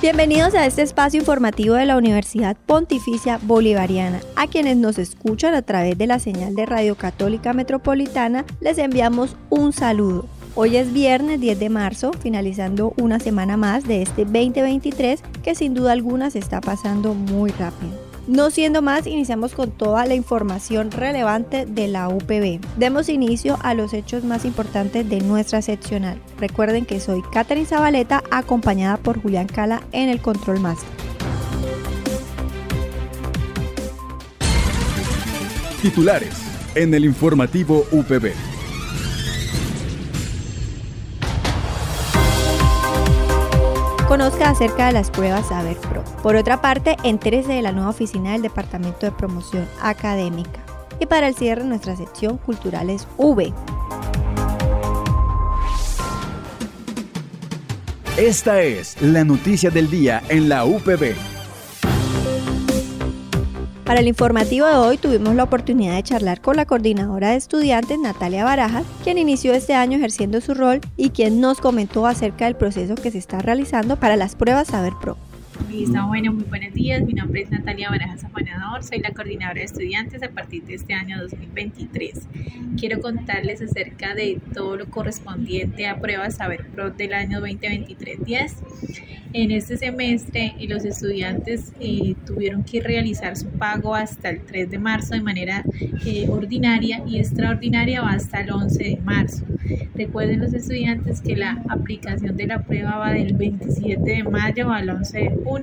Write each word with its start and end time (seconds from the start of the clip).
Bienvenidos 0.00 0.54
a 0.54 0.64
este 0.64 0.82
espacio 0.82 1.18
informativo 1.18 1.74
de 1.74 1.84
la 1.84 1.96
Universidad 1.96 2.56
Pontificia 2.66 3.40
Bolivariana. 3.42 4.20
A 4.36 4.46
quienes 4.46 4.76
nos 4.76 4.96
escuchan 4.96 5.56
a 5.56 5.62
través 5.62 5.98
de 5.98 6.06
la 6.06 6.20
señal 6.20 6.54
de 6.54 6.66
Radio 6.66 6.94
Católica 6.94 7.52
Metropolitana, 7.52 8.44
les 8.60 8.78
enviamos 8.78 9.34
un 9.50 9.72
saludo. 9.72 10.26
Hoy 10.54 10.76
es 10.76 10.92
viernes 10.92 11.40
10 11.40 11.58
de 11.58 11.68
marzo, 11.68 12.12
finalizando 12.12 12.94
una 12.96 13.18
semana 13.18 13.56
más 13.56 13.88
de 13.88 14.02
este 14.02 14.24
2023 14.24 15.20
que 15.42 15.56
sin 15.56 15.74
duda 15.74 15.90
alguna 15.90 16.30
se 16.30 16.38
está 16.38 16.60
pasando 16.60 17.14
muy 17.14 17.50
rápido. 17.50 18.07
No 18.28 18.50
siendo 18.50 18.82
más, 18.82 19.06
iniciamos 19.06 19.54
con 19.54 19.70
toda 19.70 20.04
la 20.04 20.14
información 20.14 20.90
relevante 20.90 21.64
de 21.64 21.88
la 21.88 22.10
UPB. 22.10 22.60
Demos 22.76 23.08
inicio 23.08 23.56
a 23.62 23.72
los 23.72 23.94
hechos 23.94 24.22
más 24.22 24.44
importantes 24.44 25.08
de 25.08 25.22
nuestra 25.22 25.62
seccional. 25.62 26.20
Recuerden 26.38 26.84
que 26.84 27.00
soy 27.00 27.22
Catherine 27.32 27.66
Zabaleta, 27.66 28.22
acompañada 28.30 28.98
por 28.98 29.22
Julián 29.22 29.46
Cala 29.46 29.82
en 29.92 30.10
el 30.10 30.20
Control 30.20 30.60
Master. 30.60 30.90
Titulares 35.80 36.34
en 36.74 36.92
el 36.92 37.06
informativo 37.06 37.86
UPB. 37.92 38.47
Conozca 44.08 44.48
acerca 44.48 44.86
de 44.86 44.94
las 44.94 45.10
pruebas 45.10 45.48
Saber 45.48 45.76
Pro. 45.76 46.02
Por 46.22 46.34
otra 46.34 46.62
parte, 46.62 46.96
entérese 47.04 47.52
de 47.52 47.60
la 47.60 47.72
nueva 47.72 47.90
oficina 47.90 48.32
del 48.32 48.40
Departamento 48.40 49.04
de 49.04 49.12
Promoción 49.12 49.68
Académica. 49.82 50.60
Y 50.98 51.04
para 51.04 51.28
el 51.28 51.34
cierre, 51.34 51.62
nuestra 51.62 51.94
sección 51.94 52.38
Culturales 52.38 53.06
V. 53.18 53.52
Esta 58.16 58.62
es 58.62 59.00
la 59.02 59.24
noticia 59.24 59.68
del 59.68 59.90
día 59.90 60.22
en 60.30 60.48
la 60.48 60.64
UPB. 60.64 61.37
Para 63.88 64.00
el 64.00 64.08
informativo 64.08 64.66
de 64.66 64.76
hoy 64.76 64.98
tuvimos 64.98 65.34
la 65.34 65.44
oportunidad 65.44 65.94
de 65.94 66.02
charlar 66.02 66.42
con 66.42 66.56
la 66.56 66.66
coordinadora 66.66 67.30
de 67.30 67.36
estudiantes 67.36 67.98
Natalia 67.98 68.44
Barajas, 68.44 68.84
quien 69.02 69.16
inició 69.16 69.54
este 69.54 69.72
año 69.72 69.96
ejerciendo 69.96 70.42
su 70.42 70.52
rol 70.52 70.82
y 70.98 71.08
quien 71.08 71.40
nos 71.40 71.58
comentó 71.58 72.06
acerca 72.06 72.44
del 72.44 72.54
proceso 72.54 72.96
que 72.96 73.10
se 73.10 73.16
está 73.16 73.38
realizando 73.38 73.96
para 73.96 74.16
las 74.16 74.36
pruebas 74.36 74.68
Saber 74.68 74.92
Pro. 75.00 75.16
Listo, 75.70 76.06
bueno, 76.06 76.32
muy 76.32 76.44
buenos 76.44 76.72
días. 76.72 77.02
Mi 77.02 77.12
nombre 77.12 77.42
es 77.42 77.50
Natalia 77.50 77.90
Barajas 77.90 78.24
Afanador, 78.24 78.82
soy 78.82 79.00
la 79.00 79.10
coordinadora 79.10 79.58
de 79.58 79.66
estudiantes 79.66 80.22
a 80.22 80.30
partir 80.30 80.64
de 80.64 80.74
este 80.74 80.94
año 80.94 81.20
2023. 81.20 82.26
Quiero 82.78 83.00
contarles 83.00 83.60
acerca 83.60 84.14
de 84.14 84.40
todo 84.54 84.76
lo 84.76 84.86
correspondiente 84.86 85.86
a 85.86 86.00
pruebas 86.00 86.36
Saber 86.36 86.66
Pro 86.68 86.90
del 86.90 87.12
año 87.12 87.40
2023-10. 87.40 88.52
En 89.34 89.50
este 89.50 89.76
semestre 89.76 90.54
los 90.68 90.86
estudiantes 90.86 91.74
eh, 91.80 92.14
tuvieron 92.24 92.64
que 92.64 92.80
realizar 92.80 93.36
su 93.36 93.48
pago 93.48 93.94
hasta 93.94 94.30
el 94.30 94.40
3 94.40 94.70
de 94.70 94.78
marzo 94.78 95.14
de 95.14 95.20
manera 95.20 95.64
eh, 96.06 96.26
ordinaria 96.30 97.02
y 97.06 97.18
extraordinaria 97.18 98.00
va 98.00 98.12
hasta 98.12 98.40
el 98.40 98.50
11 98.50 98.82
de 98.82 98.96
marzo. 99.04 99.44
Recuerden 99.94 100.40
los 100.40 100.54
estudiantes 100.54 101.20
que 101.20 101.36
la 101.36 101.62
aplicación 101.68 102.36
de 102.38 102.46
la 102.46 102.62
prueba 102.62 102.96
va 102.96 103.12
del 103.12 103.34
27 103.34 104.00
de 104.00 104.22
mayo 104.22 104.72
al 104.72 104.88
11 104.88 105.18
de 105.18 105.30
junio. 105.44 105.57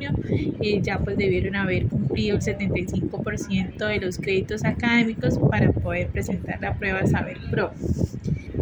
Eh, 0.61 0.81
ya 0.81 1.00
pues 1.00 1.17
debieron 1.17 1.56
haber 1.56 1.88
cumplido 1.88 2.38
el 2.38 2.41
75% 2.41 3.88
de 3.88 4.00
los 4.00 4.17
créditos 4.17 4.63
académicos 4.66 5.38
para 5.38 5.72
poder 5.72 6.07
presentar 6.07 6.61
la 6.61 6.73
prueba 6.75 7.06
Saber 7.06 7.38
Pro. 7.50 7.72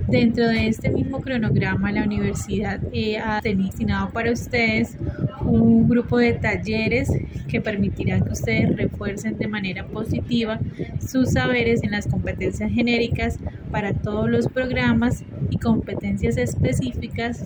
Dentro 0.08 0.48
de 0.48 0.68
este 0.68 0.90
mismo 0.90 1.22
cronograma, 1.22 1.92
la 1.92 2.04
universidad 2.04 2.80
ha 3.24 3.42
destinado 3.42 4.12
para 4.12 4.32
ustedes 4.32 4.98
un 5.46 5.88
grupo 5.88 6.18
de 6.18 6.34
talleres 6.34 7.10
que 7.48 7.62
permitirán 7.62 8.24
que 8.24 8.32
ustedes 8.32 8.76
refuercen 8.76 9.38
de 9.38 9.48
manera 9.48 9.86
positiva 9.86 10.60
sus 11.06 11.32
saberes 11.32 11.84
en 11.84 11.92
las 11.92 12.08
competencias 12.08 12.72
genéricas 12.72 13.40
para 13.72 13.94
todos 13.94 14.30
los 14.30 14.48
programas 14.48 15.24
y 15.50 15.58
competencias 15.58 16.38
específicas 16.38 17.46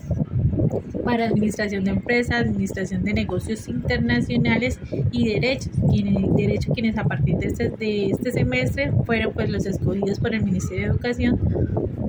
para 1.03 1.25
administración 1.25 1.83
de 1.83 1.91
empresas, 1.91 2.41
administración 2.41 3.03
de 3.03 3.13
negocios 3.13 3.67
internacionales 3.67 4.79
y 5.11 5.33
derechos, 5.33 5.71
quienes, 5.89 6.35
derecho 6.35 6.73
quienes 6.73 6.97
a 6.97 7.03
partir 7.03 7.37
de 7.37 7.47
este, 7.47 7.69
de 7.69 8.07
este 8.07 8.31
semestre 8.31 8.91
fueron 9.05 9.33
pues 9.33 9.49
los 9.49 9.65
escogidos 9.65 10.19
por 10.19 10.33
el 10.33 10.43
Ministerio 10.43 10.85
de 10.85 10.89
Educación 10.91 11.39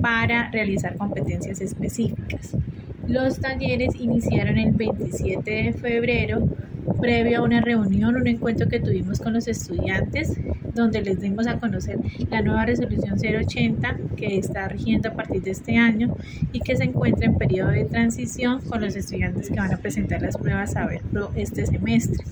para 0.01 0.49
realizar 0.51 0.95
competencias 0.97 1.61
específicas. 1.61 2.55
Los 3.07 3.39
talleres 3.39 3.95
iniciaron 3.95 4.57
el 4.57 4.71
27 4.71 5.49
de 5.49 5.73
febrero 5.73 6.47
previo 6.99 7.39
a 7.39 7.41
una 7.43 7.61
reunión, 7.61 8.15
un 8.15 8.27
encuentro 8.27 8.67
que 8.67 8.79
tuvimos 8.79 9.19
con 9.19 9.33
los 9.33 9.47
estudiantes, 9.47 10.37
donde 10.73 11.01
les 11.01 11.19
dimos 11.19 11.47
a 11.47 11.59
conocer 11.59 11.97
la 12.29 12.41
nueva 12.41 12.65
resolución 12.65 13.17
080 13.17 13.97
que 14.15 14.37
está 14.37 14.67
rigiendo 14.67 15.09
a 15.09 15.13
partir 15.13 15.41
de 15.41 15.51
este 15.51 15.77
año 15.77 16.15
y 16.51 16.59
que 16.59 16.75
se 16.75 16.83
encuentra 16.83 17.25
en 17.25 17.37
periodo 17.37 17.71
de 17.71 17.85
transición 17.85 18.61
con 18.61 18.81
los 18.81 18.95
estudiantes 18.95 19.49
que 19.49 19.55
van 19.55 19.73
a 19.73 19.77
presentar 19.77 20.21
las 20.21 20.37
pruebas 20.37 20.73
Saber 20.73 21.01
Pro 21.11 21.31
este 21.35 21.65
semestre. 21.65 22.23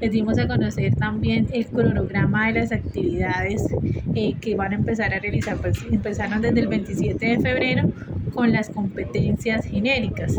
Les 0.00 0.10
dimos 0.10 0.38
a 0.38 0.46
conocer 0.46 0.94
también 0.94 1.48
el 1.52 1.66
cronograma 1.66 2.48
de 2.48 2.60
las 2.60 2.72
actividades 2.72 3.62
eh, 4.14 4.34
que 4.40 4.54
van 4.54 4.72
a 4.72 4.76
empezar 4.76 5.14
a 5.14 5.18
realizar, 5.18 5.56
pues 5.56 5.78
empezaron 5.90 6.40
desde 6.42 6.60
el 6.60 6.68
27 6.68 7.26
de 7.26 7.40
febrero 7.40 7.90
con 8.32 8.52
las 8.52 8.68
competencias 8.68 9.64
genéricas. 9.64 10.36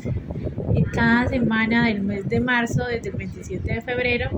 Cada 0.92 1.28
semana 1.28 1.88
del 1.88 2.02
mes 2.02 2.28
de 2.30 2.40
marzo, 2.40 2.86
desde 2.86 3.10
el 3.10 3.16
27 3.16 3.74
de 3.74 3.82
febrero, 3.82 4.30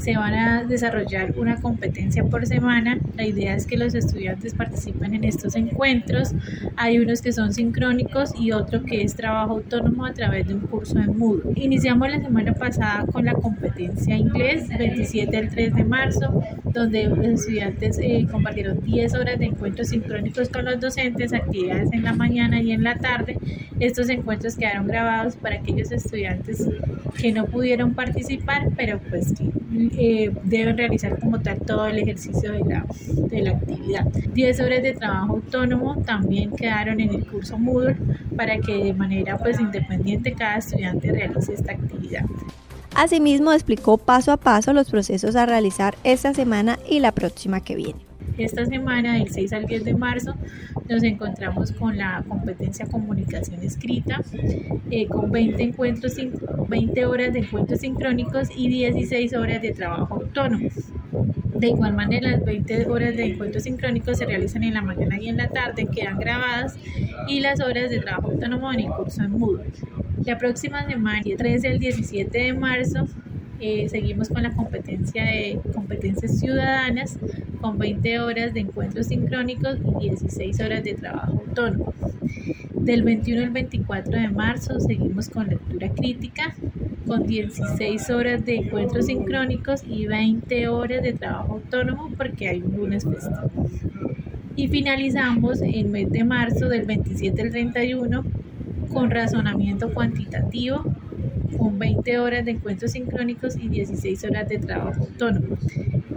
se 0.00 0.16
van 0.16 0.34
a 0.34 0.64
desarrollar 0.64 1.34
una 1.36 1.60
competencia 1.60 2.24
por 2.24 2.46
semana. 2.46 2.98
La 3.16 3.26
idea 3.26 3.54
es 3.54 3.66
que 3.66 3.76
los 3.76 3.94
estudiantes 3.94 4.54
participen 4.54 5.14
en 5.14 5.24
estos 5.24 5.56
encuentros. 5.56 6.30
Hay 6.76 6.98
unos 6.98 7.20
que 7.20 7.32
son 7.32 7.52
sincrónicos 7.52 8.32
y 8.38 8.52
otro 8.52 8.82
que 8.82 9.02
es 9.02 9.14
trabajo 9.14 9.52
autónomo 9.52 10.06
a 10.06 10.14
través 10.14 10.48
de 10.48 10.54
un 10.54 10.60
curso 10.60 10.98
en 10.98 11.18
Moodle. 11.18 11.52
Iniciamos 11.54 12.08
la 12.10 12.20
semana 12.20 12.54
pasada 12.54 13.04
con 13.12 13.26
la 13.26 13.34
competencia 13.34 14.16
inglés, 14.16 14.68
27 14.68 15.36
al 15.36 15.50
3 15.50 15.74
de 15.74 15.84
marzo, 15.84 16.42
donde 16.64 17.04
los 17.04 17.18
estudiantes 17.18 17.98
eh, 18.00 18.26
compartieron 18.30 18.80
10 18.80 19.14
horas 19.14 19.38
de 19.38 19.46
encuentros 19.46 19.88
sincrónicos 19.88 20.48
con 20.48 20.64
los 20.64 20.80
docentes, 20.80 21.34
actividades 21.34 21.92
en 21.92 22.04
la 22.04 22.14
mañana 22.14 22.62
y 22.62 22.72
en 22.72 22.84
la 22.84 22.96
tarde. 22.96 23.36
Estos 23.80 24.08
encuentros 24.08 24.56
quedaron 24.56 24.86
grabados 24.86 25.36
para 25.36 25.56
aquellos 25.56 25.92
estudiantes 25.92 26.66
que 27.18 27.32
no 27.32 27.46
pudieron 27.46 27.94
participar, 27.94 28.68
pero 28.76 28.98
pues 29.10 29.32
que 29.32 29.50
eh, 29.92 30.30
deben 30.44 30.76
realizar 30.76 31.18
como 31.18 31.40
tal 31.40 31.60
todo 31.60 31.86
el 31.86 31.98
ejercicio 31.98 32.52
de 32.52 32.60
la, 32.60 32.84
de 33.06 33.42
la 33.42 33.50
actividad. 33.50 34.04
10 34.04 34.60
horas 34.60 34.82
de 34.82 34.92
trabajo 34.92 35.34
autónomo 35.34 35.96
también 36.02 36.50
quedaron 36.52 37.00
en 37.00 37.14
el 37.14 37.26
curso 37.26 37.58
Moodle 37.58 37.96
para 38.36 38.58
que 38.58 38.84
de 38.84 38.94
manera 38.94 39.38
pues 39.38 39.60
independiente 39.60 40.32
cada 40.32 40.58
estudiante 40.58 41.10
realice 41.12 41.54
esta 41.54 41.72
actividad. 41.72 42.24
Asimismo 42.94 43.52
explicó 43.52 43.98
paso 43.98 44.32
a 44.32 44.36
paso 44.36 44.72
los 44.72 44.90
procesos 44.90 45.36
a 45.36 45.46
realizar 45.46 45.96
esta 46.04 46.34
semana 46.34 46.78
y 46.88 47.00
la 47.00 47.12
próxima 47.12 47.60
que 47.60 47.76
viene. 47.76 48.09
Esta 48.38 48.64
semana, 48.66 49.14
del 49.14 49.30
6 49.30 49.52
al 49.52 49.66
10 49.66 49.84
de 49.84 49.94
marzo, 49.94 50.34
nos 50.88 51.02
encontramos 51.02 51.72
con 51.72 51.96
la 51.96 52.24
competencia 52.28 52.86
comunicación 52.86 53.62
escrita, 53.62 54.22
eh, 54.90 55.06
con 55.06 55.30
20, 55.30 55.62
encuentros, 55.62 56.16
20 56.68 57.06
horas 57.06 57.32
de 57.32 57.40
encuentros 57.40 57.80
sincrónicos 57.80 58.48
y 58.56 58.68
16 58.68 59.34
horas 59.34 59.62
de 59.62 59.72
trabajo 59.72 60.14
autónomo. 60.14 60.68
De 61.60 61.68
igual 61.68 61.94
manera, 61.94 62.30
las 62.30 62.44
20 62.44 62.86
horas 62.86 63.16
de 63.16 63.24
encuentros 63.24 63.64
sincrónicos 63.64 64.16
se 64.18 64.24
realizan 64.24 64.62
en 64.62 64.74
la 64.74 64.82
mañana 64.82 65.20
y 65.20 65.28
en 65.28 65.36
la 65.36 65.48
tarde, 65.48 65.86
quedan 65.86 66.18
grabadas, 66.18 66.76
y 67.28 67.40
las 67.40 67.60
horas 67.60 67.90
de 67.90 68.00
trabajo 68.00 68.30
autónomo 68.30 68.72
en 68.72 68.80
el 68.80 68.90
curso 68.90 69.22
en 69.22 69.32
Moodle. 69.32 69.66
La 70.24 70.38
próxima 70.38 70.86
semana, 70.86 71.20
del 71.22 71.36
13 71.36 71.68
al 71.68 71.78
17 71.78 72.38
de 72.38 72.52
marzo, 72.54 73.06
eh, 73.60 73.88
seguimos 73.88 74.28
con 74.28 74.42
la 74.42 74.52
competencia 74.52 75.24
de 75.24 75.60
competencias 75.74 76.38
ciudadanas 76.38 77.18
con 77.60 77.78
20 77.78 78.20
horas 78.20 78.54
de 78.54 78.60
encuentros 78.60 79.08
sincrónicos 79.08 79.78
y 80.00 80.08
16 80.08 80.60
horas 80.60 80.82
de 80.82 80.94
trabajo 80.94 81.42
autónomo. 81.46 81.94
Del 82.74 83.02
21 83.02 83.42
al 83.42 83.50
24 83.50 84.18
de 84.18 84.28
marzo 84.28 84.80
seguimos 84.80 85.28
con 85.28 85.48
lectura 85.48 85.90
crítica, 85.90 86.54
con 87.06 87.26
16 87.26 88.08
horas 88.10 88.44
de 88.46 88.56
encuentros 88.56 89.06
sincrónicos 89.06 89.82
y 89.86 90.06
20 90.06 90.68
horas 90.68 91.02
de 91.02 91.12
trabajo 91.12 91.54
autónomo 91.54 92.10
porque 92.16 92.48
hay 92.48 92.62
un 92.62 92.76
lunes 92.76 93.04
festivo. 93.04 93.68
Y 94.56 94.68
finalizamos 94.68 95.60
el 95.60 95.88
mes 95.88 96.10
de 96.10 96.24
marzo 96.24 96.68
del 96.68 96.86
27 96.86 97.42
al 97.42 97.50
31 97.50 98.24
con 98.92 99.10
razonamiento 99.10 99.92
cuantitativo, 99.92 100.84
con 101.58 101.78
20 101.78 102.18
horas 102.18 102.44
de 102.44 102.52
encuentros 102.52 102.92
sincrónicos 102.92 103.56
y 103.56 103.68
16 103.68 104.24
horas 104.24 104.48
de 104.48 104.58
trabajo 104.58 105.02
autónomo. 105.02 105.56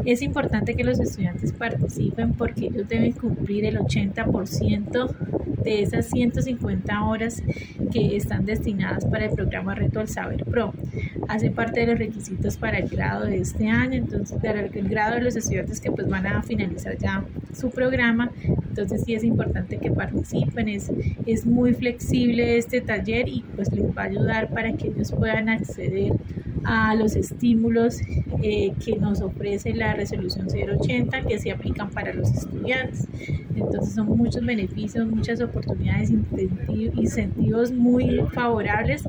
Es 0.06 0.22
importante 0.22 0.76
que 0.76 0.84
los 0.84 1.00
estudiantes 1.00 1.54
participen 1.54 2.34
porque 2.34 2.68
ellos 2.68 2.88
deben 2.88 3.14
cumplir 3.14 3.66
el 3.66 3.78
80% 3.78 5.16
de 5.64 5.82
esas 5.82 6.08
150 6.08 7.04
horas 7.04 7.42
que 7.92 8.16
están 8.18 8.46
destinadas 8.46 9.06
para 9.06 9.26
el 9.26 9.32
programa 9.32 9.76
Reto 9.76 10.00
al 10.00 10.10
Saber 10.10 10.44
Pro. 10.44 10.74
Hace 11.30 11.52
parte 11.52 11.82
de 11.82 11.88
los 11.88 12.00
requisitos 12.00 12.58
para 12.58 12.80
el 12.80 12.90
grado 12.90 13.26
de 13.26 13.38
este 13.38 13.70
año, 13.70 13.94
entonces 13.94 14.38
para 14.42 14.60
el 14.62 14.90
grado 14.90 15.16
de 15.16 15.22
los 15.22 15.36
estudiantes 15.36 15.80
que 15.80 15.92
pues 15.92 16.08
van 16.10 16.28
a 16.28 16.44
finalizar 16.44 16.98
ya 16.98 17.24
su 17.54 17.70
programa, 17.70 18.32
entonces 18.70 19.04
sí 19.06 19.14
es 19.14 19.24
importante 19.24 19.78
que 19.78 19.90
participen, 19.90 20.68
es, 20.68 20.92
es 21.26 21.46
muy 21.46 21.74
flexible 21.74 22.58
este 22.58 22.82
taller 22.82 23.30
y 23.30 23.46
pues 23.56 23.72
les 23.72 23.86
va 23.96 24.04
a 24.04 24.06
ayudar 24.06 24.50
para 24.50 24.74
que 24.74 24.88
ellos 24.88 25.12
puedan 25.12 25.48
acceder 25.48 26.14
a 26.64 26.96
los 26.96 27.16
estímulos 27.16 27.98
eh, 28.42 28.74
que 28.84 28.98
nos 28.98 29.22
ofrece 29.22 29.74
la 29.74 29.94
resolución 29.94 30.48
080 30.48 31.22
que 31.22 31.40
se 31.40 31.52
aplican 31.52 31.90
para 31.90 32.14
los 32.14 32.32
estudiantes. 32.32 33.08
Entonces 33.56 33.94
son 33.94 34.08
muchos 34.18 34.46
beneficios, 34.46 35.08
muchas 35.08 35.42
oportunidades, 35.42 36.12
incentivos 36.96 37.72
muy 37.72 38.22
favorables 38.34 39.04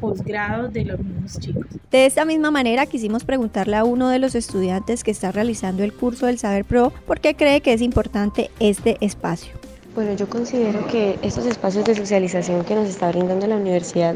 posgrados 0.00 0.72
de 0.72 0.84
los 0.84 1.00
mismos 1.00 1.38
chicos. 1.40 1.66
De 1.90 2.06
esta 2.06 2.24
misma 2.24 2.50
manera 2.50 2.86
quisimos 2.86 3.24
preguntarle 3.24 3.76
a 3.76 3.84
uno 3.84 4.08
de 4.08 4.18
los 4.18 4.34
estudiantes 4.34 5.04
que 5.04 5.10
está 5.10 5.32
realizando 5.32 5.82
el 5.82 5.92
curso 5.92 6.26
del 6.26 6.38
Saber 6.38 6.64
Pro 6.64 6.92
por 7.06 7.20
qué 7.20 7.34
cree 7.34 7.60
que 7.60 7.72
es 7.72 7.80
importante 7.80 8.50
este 8.60 8.96
espacio. 9.00 9.52
Bueno, 9.94 10.14
yo 10.14 10.28
considero 10.28 10.86
que 10.88 11.18
estos 11.22 11.46
espacios 11.46 11.86
de 11.86 11.94
socialización 11.94 12.64
que 12.64 12.74
nos 12.74 12.88
está 12.88 13.08
brindando 13.10 13.46
la 13.46 13.56
universidad 13.56 14.14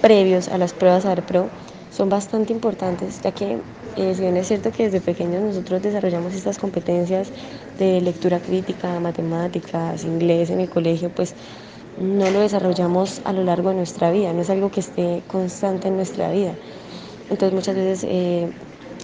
previos 0.00 0.48
a 0.48 0.58
las 0.58 0.72
pruebas 0.72 1.04
Saber 1.04 1.22
Pro 1.22 1.48
son 1.90 2.08
bastante 2.08 2.52
importantes, 2.52 3.20
ya 3.20 3.32
que 3.32 3.58
eh, 3.96 4.14
si 4.14 4.22
bien 4.22 4.36
es 4.36 4.48
cierto 4.48 4.70
que 4.70 4.84
desde 4.84 5.00
pequeños 5.00 5.42
nosotros 5.42 5.82
desarrollamos 5.82 6.34
estas 6.34 6.58
competencias 6.58 7.32
de 7.78 8.00
lectura 8.00 8.40
crítica, 8.40 9.00
matemáticas, 9.00 10.04
inglés 10.04 10.50
en 10.50 10.60
el 10.60 10.68
colegio, 10.68 11.10
pues 11.10 11.34
no 11.96 12.30
lo 12.30 12.40
desarrollamos 12.40 13.20
a 13.24 13.32
lo 13.32 13.42
largo 13.42 13.70
de 13.70 13.76
nuestra 13.76 14.10
vida, 14.10 14.32
no 14.32 14.42
es 14.42 14.50
algo 14.50 14.70
que 14.70 14.80
esté 14.80 15.24
constante 15.26 15.88
en 15.88 15.96
nuestra 15.96 16.30
vida. 16.30 16.54
Entonces 17.28 17.52
muchas 17.52 17.74
veces 17.74 18.04
eh, 18.08 18.52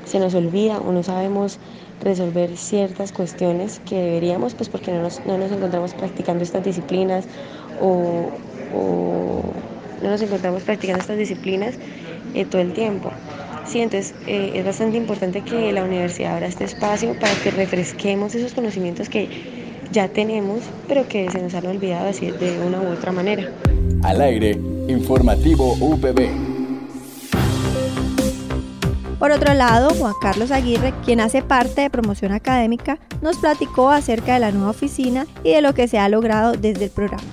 se 0.05 0.19
nos 0.21 0.35
olvida 0.35 0.79
o 0.81 0.93
no 0.93 1.03
sabemos 1.03 1.59
resolver 2.01 2.57
ciertas 2.57 3.13
cuestiones 3.13 3.81
que 3.81 3.97
deberíamos, 3.97 4.55
pues 4.55 4.69
porque 4.69 4.93
no 4.93 5.01
nos, 5.03 5.25
no 5.25 5.39
nos 5.39 5.51
encontramos 5.51 5.95
practicando 5.95 6.45
estas 6.45 6.63
disciplinas 6.63 7.29
o, 7.75 8.41
no 10.03 10.11
nos 10.11 10.21
encontramos 10.23 10.65
practicando 10.65 11.01
estas 11.01 11.17
disciplinas 11.19 11.79
eh, 12.35 12.45
todo 12.45 12.63
el 12.63 12.73
tiempo. 12.73 13.11
Sí, 13.67 13.81
entonces 13.81 14.15
eh, 14.27 14.53
es 14.55 14.65
bastante 14.65 14.97
importante 14.97 15.43
que 15.43 15.73
la 15.73 15.83
universidad 15.83 16.35
abra 16.35 16.47
este 16.47 16.65
espacio 16.65 17.19
para 17.19 17.35
que 17.43 17.51
refresquemos 17.51 18.35
esos 18.35 18.55
conocimientos 18.55 19.09
que 19.09 19.29
ya 19.91 20.09
tenemos, 20.09 20.61
pero 20.89 21.09
que 21.09 21.31
se 21.31 21.43
nos 21.43 21.55
han 21.55 21.67
olvidado 21.67 22.09
así 22.09 22.31
de 22.31 22.59
una 22.65 22.81
u 22.81 22.93
otra 22.93 23.13
manera. 23.13 23.51
Al 24.03 24.21
aire, 24.21 24.53
informativo 24.89 25.75
UPB. 25.81 26.57
Por 29.19 29.31
otro 29.33 29.55
lado, 29.55 29.91
Juan 29.99 30.13
Carlos 30.21 30.51
Aguirre, 30.51 30.93
quien 31.05 31.21
hace 31.21 31.43
parte 31.43 31.81
de 31.81 31.91
promoción 31.91 32.33
académica, 32.33 32.99
nos 33.23 33.39
platicó 33.39 33.91
acerca 33.91 34.35
de 34.35 34.41
la 34.41 34.53
nueva 34.53 34.71
oficina 34.71 35.27
y 35.43 35.53
de 35.53 35.63
lo 35.63 35.73
que 35.75 35.89
se 35.89 35.99
ha 35.99 36.09
logrado 36.09 36.53
desde 36.53 36.85
el 36.85 36.91
programa. 36.91 37.25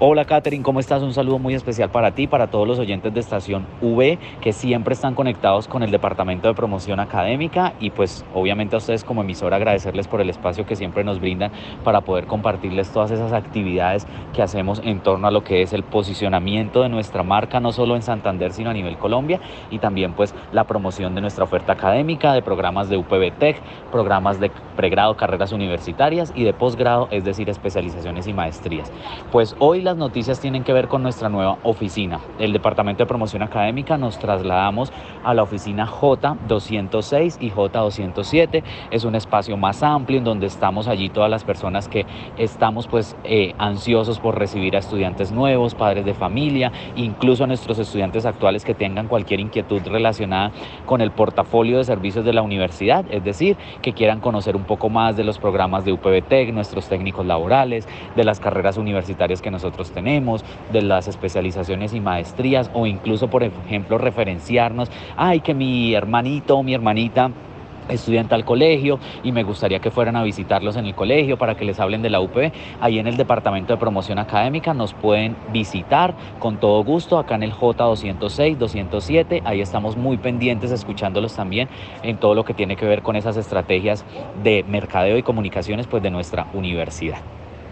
Hola 0.00 0.24
Katherine, 0.24 0.64
¿cómo 0.64 0.80
estás? 0.80 1.04
Un 1.04 1.14
saludo 1.14 1.38
muy 1.38 1.54
especial 1.54 1.88
para 1.88 2.10
ti, 2.16 2.26
para 2.26 2.48
todos 2.48 2.66
los 2.66 2.80
oyentes 2.80 3.14
de 3.14 3.20
Estación 3.20 3.64
V 3.80 4.18
que 4.40 4.52
siempre 4.52 4.92
están 4.92 5.14
conectados 5.14 5.68
con 5.68 5.84
el 5.84 5.92
Departamento 5.92 6.48
de 6.48 6.54
Promoción 6.54 6.98
Académica 6.98 7.74
y 7.78 7.90
pues 7.90 8.24
obviamente 8.34 8.74
a 8.74 8.78
ustedes 8.78 9.04
como 9.04 9.22
emisora 9.22 9.54
agradecerles 9.54 10.08
por 10.08 10.20
el 10.20 10.30
espacio 10.30 10.66
que 10.66 10.74
siempre 10.74 11.04
nos 11.04 11.20
brindan 11.20 11.52
para 11.84 12.00
poder 12.00 12.26
compartirles 12.26 12.90
todas 12.90 13.12
esas 13.12 13.32
actividades 13.32 14.04
que 14.32 14.42
hacemos 14.42 14.82
en 14.84 14.98
torno 14.98 15.28
a 15.28 15.30
lo 15.30 15.44
que 15.44 15.62
es 15.62 15.72
el 15.72 15.84
posicionamiento 15.84 16.82
de 16.82 16.88
nuestra 16.88 17.22
marca, 17.22 17.60
no 17.60 17.70
solo 17.70 17.94
en 17.94 18.02
Santander, 18.02 18.50
sino 18.50 18.70
a 18.70 18.74
nivel 18.74 18.98
Colombia 18.98 19.38
y 19.70 19.78
también 19.78 20.14
pues 20.14 20.34
la 20.50 20.64
promoción 20.64 21.14
de 21.14 21.20
nuestra 21.20 21.44
oferta 21.44 21.74
académica, 21.74 22.32
de 22.32 22.42
programas 22.42 22.88
de 22.88 22.96
UPB 22.96 23.30
Tech, 23.38 23.62
programas 23.92 24.40
de 24.40 24.50
pregrado, 24.74 25.16
carreras 25.16 25.52
universitarias 25.52 26.32
y 26.34 26.42
de 26.42 26.52
posgrado, 26.52 27.06
es 27.12 27.22
decir, 27.22 27.48
especializaciones 27.48 28.26
y 28.26 28.32
maestrías. 28.32 28.90
Pues 29.30 29.54
hoy 29.60 29.83
las 29.84 29.96
noticias 29.98 30.40
tienen 30.40 30.64
que 30.64 30.72
ver 30.72 30.88
con 30.88 31.02
nuestra 31.02 31.28
nueva 31.28 31.58
oficina. 31.62 32.18
El 32.38 32.54
Departamento 32.54 33.02
de 33.02 33.06
Promoción 33.06 33.42
Académica 33.42 33.98
nos 33.98 34.18
trasladamos 34.18 34.90
a 35.22 35.34
la 35.34 35.42
oficina 35.42 35.86
J206 35.86 37.36
y 37.38 37.50
J207. 37.50 38.62
Es 38.90 39.04
un 39.04 39.14
espacio 39.14 39.58
más 39.58 39.82
amplio 39.82 40.18
en 40.18 40.24
donde 40.24 40.46
estamos 40.46 40.88
allí 40.88 41.10
todas 41.10 41.30
las 41.30 41.44
personas 41.44 41.88
que 41.88 42.06
estamos 42.38 42.88
pues 42.88 43.14
eh, 43.24 43.54
ansiosos 43.58 44.20
por 44.20 44.38
recibir 44.38 44.74
a 44.74 44.78
estudiantes 44.78 45.32
nuevos, 45.32 45.74
padres 45.74 46.06
de 46.06 46.14
familia, 46.14 46.72
incluso 46.96 47.44
a 47.44 47.46
nuestros 47.46 47.78
estudiantes 47.78 48.24
actuales 48.24 48.64
que 48.64 48.74
tengan 48.74 49.06
cualquier 49.06 49.40
inquietud 49.40 49.82
relacionada 49.84 50.50
con 50.86 51.02
el 51.02 51.10
portafolio 51.10 51.76
de 51.76 51.84
servicios 51.84 52.24
de 52.24 52.32
la 52.32 52.40
universidad, 52.40 53.04
es 53.10 53.22
decir, 53.22 53.58
que 53.82 53.92
quieran 53.92 54.20
conocer 54.20 54.56
un 54.56 54.64
poco 54.64 54.88
más 54.88 55.18
de 55.18 55.24
los 55.24 55.38
programas 55.38 55.84
de 55.84 55.92
UPBTEC, 55.92 56.54
nuestros 56.54 56.88
técnicos 56.88 57.26
laborales, 57.26 57.86
de 58.16 58.24
las 58.24 58.40
carreras 58.40 58.78
universitarias 58.78 59.42
que 59.42 59.50
nosotros 59.50 59.73
tenemos, 59.92 60.44
de 60.72 60.82
las 60.82 61.08
especializaciones 61.08 61.94
y 61.94 62.00
maestrías 62.00 62.70
o 62.74 62.86
incluso, 62.86 63.28
por 63.28 63.42
ejemplo, 63.42 63.98
referenciarnos, 63.98 64.90
ay, 65.16 65.40
que 65.40 65.54
mi 65.54 65.94
hermanito 65.94 66.56
o 66.56 66.62
mi 66.62 66.74
hermanita 66.74 67.30
estudiante 67.88 68.34
al 68.34 68.44
colegio 68.44 68.98
y 69.22 69.32
me 69.32 69.42
gustaría 69.42 69.78
que 69.78 69.90
fueran 69.90 70.16
a 70.16 70.22
visitarlos 70.22 70.76
en 70.76 70.86
el 70.86 70.94
colegio 70.94 71.36
para 71.36 71.54
que 71.56 71.64
les 71.64 71.80
hablen 71.80 72.02
de 72.02 72.10
la 72.10 72.20
UP. 72.20 72.52
Ahí 72.80 72.98
en 72.98 73.06
el 73.06 73.16
Departamento 73.16 73.72
de 73.72 73.78
Promoción 73.78 74.18
Académica 74.18 74.74
nos 74.74 74.94
pueden 74.94 75.36
visitar 75.52 76.14
con 76.38 76.58
todo 76.58 76.82
gusto 76.84 77.18
acá 77.18 77.34
en 77.34 77.42
el 77.42 77.52
J206, 77.52 78.56
207. 78.56 79.42
Ahí 79.44 79.60
estamos 79.60 79.96
muy 79.96 80.16
pendientes 80.16 80.70
escuchándolos 80.70 81.34
también 81.34 81.68
en 82.02 82.16
todo 82.16 82.34
lo 82.34 82.44
que 82.44 82.54
tiene 82.54 82.76
que 82.76 82.86
ver 82.86 83.02
con 83.02 83.16
esas 83.16 83.36
estrategias 83.36 84.04
de 84.42 84.64
mercadeo 84.66 85.18
y 85.18 85.22
comunicaciones 85.22 85.86
pues 85.86 86.02
de 86.02 86.10
nuestra 86.10 86.46
universidad. 86.54 87.18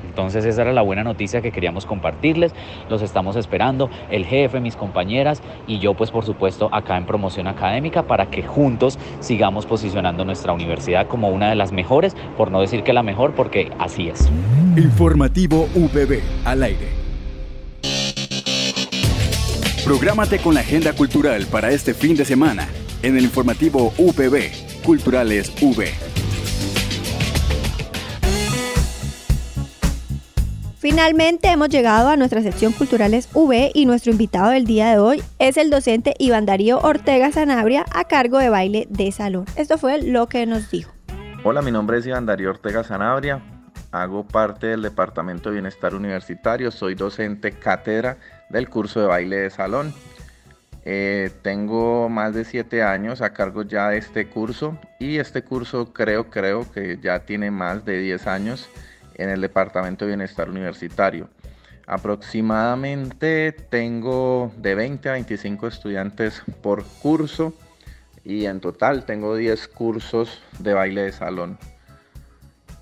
Entonces 0.04 0.44
esa 0.44 0.62
era 0.62 0.72
la 0.72 0.82
buena 0.82 1.04
noticia 1.04 1.40
que 1.40 1.52
queríamos 1.52 1.86
compartirles. 1.86 2.52
Los 2.88 3.02
estamos 3.02 3.36
esperando, 3.36 3.90
el 4.10 4.24
jefe, 4.24 4.60
mis 4.60 4.76
compañeras 4.76 5.42
y 5.66 5.78
yo 5.78 5.94
pues 5.94 6.10
por 6.10 6.24
supuesto 6.24 6.68
acá 6.72 6.96
en 6.96 7.06
promoción 7.06 7.46
académica 7.46 8.02
para 8.04 8.26
que 8.26 8.42
juntos 8.42 8.98
sigamos 9.20 9.66
posicionando 9.66 10.24
nuestra 10.24 10.52
universidad 10.52 11.06
como 11.06 11.28
una 11.28 11.48
de 11.48 11.56
las 11.56 11.72
mejores, 11.72 12.16
por 12.36 12.50
no 12.50 12.60
decir 12.60 12.82
que 12.82 12.92
la 12.92 13.02
mejor, 13.02 13.32
porque 13.34 13.70
así 13.78 14.08
es. 14.08 14.30
Informativo 14.76 15.68
UPB 15.74 16.20
al 16.44 16.62
aire. 16.62 16.88
Prográmate 19.84 20.38
con 20.38 20.54
la 20.54 20.60
agenda 20.60 20.92
cultural 20.92 21.46
para 21.46 21.70
este 21.70 21.92
fin 21.92 22.16
de 22.16 22.24
semana 22.24 22.68
en 23.02 23.16
el 23.16 23.24
informativo 23.24 23.92
UPB, 23.98 24.82
Culturales 24.84 25.52
V. 25.60 26.11
Finalmente 30.82 31.46
hemos 31.46 31.68
llegado 31.68 32.08
a 32.08 32.16
nuestra 32.16 32.42
sección 32.42 32.72
Culturales 32.72 33.28
V 33.34 33.70
y 33.72 33.86
nuestro 33.86 34.10
invitado 34.10 34.50
del 34.50 34.64
día 34.64 34.90
de 34.90 34.98
hoy 34.98 35.22
es 35.38 35.56
el 35.56 35.70
docente 35.70 36.16
Iván 36.18 36.44
Darío 36.44 36.80
Ortega 36.80 37.30
Sanabria 37.30 37.84
a 37.92 38.08
cargo 38.08 38.38
de 38.38 38.48
baile 38.48 38.88
de 38.90 39.12
salón. 39.12 39.44
Esto 39.54 39.78
fue 39.78 40.02
lo 40.02 40.26
que 40.26 40.44
nos 40.44 40.72
dijo. 40.72 40.92
Hola, 41.44 41.62
mi 41.62 41.70
nombre 41.70 41.98
es 41.98 42.06
Iván 42.06 42.26
Darío 42.26 42.50
Ortega 42.50 42.82
Sanabria. 42.82 43.40
Hago 43.92 44.26
parte 44.26 44.66
del 44.66 44.82
Departamento 44.82 45.50
de 45.50 45.52
Bienestar 45.52 45.94
Universitario. 45.94 46.72
Soy 46.72 46.96
docente 46.96 47.52
cátedra 47.52 48.18
del 48.50 48.68
curso 48.68 49.02
de 49.02 49.06
baile 49.06 49.36
de 49.36 49.50
salón. 49.50 49.94
Eh, 50.84 51.30
tengo 51.42 52.08
más 52.08 52.34
de 52.34 52.44
siete 52.44 52.82
años 52.82 53.22
a 53.22 53.32
cargo 53.32 53.62
ya 53.62 53.90
de 53.90 53.98
este 53.98 54.28
curso 54.28 54.76
y 54.98 55.18
este 55.18 55.42
curso 55.42 55.92
creo, 55.92 56.28
creo 56.28 56.68
que 56.72 56.98
ya 57.00 57.20
tiene 57.20 57.52
más 57.52 57.84
de 57.84 58.00
10 58.00 58.26
años 58.26 58.68
en 59.22 59.30
el 59.30 59.40
Departamento 59.40 60.04
de 60.04 60.10
Bienestar 60.10 60.48
Universitario. 60.48 61.28
Aproximadamente 61.86 63.52
tengo 63.52 64.52
de 64.56 64.74
20 64.74 65.08
a 65.08 65.12
25 65.12 65.66
estudiantes 65.66 66.42
por 66.62 66.84
curso 66.84 67.54
y 68.24 68.46
en 68.46 68.60
total 68.60 69.04
tengo 69.04 69.36
10 69.36 69.68
cursos 69.68 70.42
de 70.58 70.74
baile 70.74 71.02
de 71.02 71.12
salón. 71.12 71.58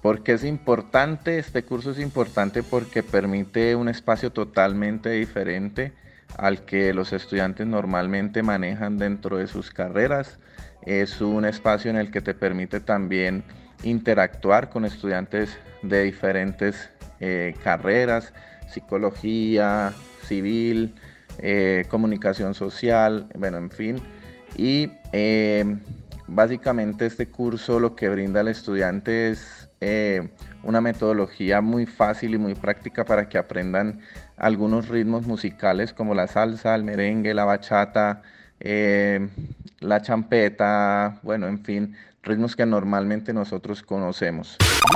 ¿Por 0.03 0.23
qué 0.23 0.33
es 0.33 0.45
importante? 0.45 1.39
Este 1.39 1.63
curso 1.63 1.91
es 1.91 1.99
importante 1.99 2.63
porque 2.63 3.03
permite 3.03 3.75
un 3.77 3.89
espacio 3.89 4.33
totalmente 4.33 5.11
diferente 5.11 5.93
al 6.39 6.65
que 6.65 6.95
los 6.95 7.13
estudiantes 7.13 7.67
normalmente 7.67 8.43
manejan 8.43 8.97
dentro 8.97 9.37
de 9.37 9.47
sus 9.47 9.71
carreras. 9.71 10.39
Es 10.83 11.21
un 11.21 11.45
espacio 11.45 11.91
en 11.91 11.97
el 11.97 12.11
que 12.11 12.23
te 12.23 12.33
permite 12.33 12.81
también 12.81 13.45
interactuar 13.83 14.71
con 14.71 14.85
estudiantes 14.85 15.59
de 15.83 16.05
diferentes 16.05 16.91
eh, 17.21 17.55
carreras, 17.63 18.33
psicología, 18.69 19.93
civil, 20.25 20.95
eh, 21.39 21.85
comunicación 21.89 22.55
social, 22.55 23.29
bueno, 23.35 23.59
en 23.59 23.71
fin. 23.71 23.97
Y 24.57 24.91
eh, 25.13 25.65
básicamente 26.27 27.07
este 27.07 27.29
curso 27.29 27.81
lo 27.81 27.95
que 27.95 28.09
brinda 28.09 28.41
al 28.41 28.49
estudiante 28.49 29.31
es 29.31 29.69
una 30.63 30.83
metodología 30.83 31.63
muy 31.63 31.87
fácil 31.87 32.35
y 32.35 32.39
muy 32.39 32.55
práctica 32.55 33.07
para 33.07 33.31
que 33.31 33.39
aprendan 33.39 34.01
algunos 34.37 34.89
ritmos 34.89 35.27
musicales 35.27 35.95
como 35.95 36.15
la 36.15 36.27
salsa, 36.27 36.75
el 36.75 36.85
merengue, 36.85 37.33
la 37.33 37.47
bachata, 37.47 38.21
la 38.61 40.03
champeta, 40.03 41.19
bueno, 41.23 41.49
en 41.49 41.65
fin, 41.65 41.97
ritmos 42.23 42.57
que 42.57 42.67
normalmente 42.67 43.33
nosotros 43.33 43.83
conocemos. 43.83 44.57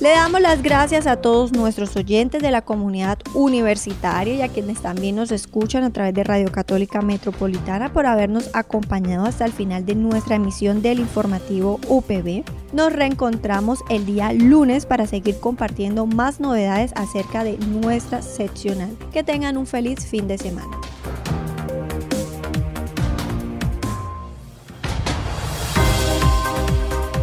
le 0.00 0.10
damos 0.10 0.40
las 0.40 0.62
gracias 0.62 1.06
a 1.06 1.16
todos 1.16 1.52
nuestros 1.52 1.96
oyentes 1.96 2.42
de 2.42 2.50
la 2.50 2.62
comunidad 2.62 3.18
universitaria 3.34 4.34
y 4.34 4.42
a 4.42 4.48
quienes 4.48 4.80
también 4.80 5.16
nos 5.16 5.32
escuchan 5.32 5.82
a 5.84 5.90
través 5.90 6.14
de 6.14 6.24
Radio 6.24 6.52
Católica 6.52 7.02
Metropolitana 7.02 7.92
por 7.92 8.06
habernos 8.06 8.50
acompañado 8.54 9.24
hasta 9.24 9.44
el 9.44 9.52
final 9.52 9.86
de 9.86 9.94
nuestra 9.94 10.36
emisión 10.36 10.82
del 10.82 10.98
informativo 10.98 11.80
UPB. 11.88 12.44
Nos 12.72 12.92
reencontramos 12.92 13.80
el 13.88 14.06
día 14.06 14.32
lunes 14.32 14.86
para 14.86 15.06
seguir 15.06 15.40
compartiendo 15.40 16.06
más 16.06 16.40
novedades 16.40 16.92
acerca 16.96 17.44
de 17.44 17.58
nuestra 17.58 18.22
seccional. 18.22 18.96
Que 19.12 19.24
tengan 19.24 19.56
un 19.56 19.66
feliz 19.66 20.06
fin 20.06 20.28
de 20.28 20.36
semana. 20.36 20.78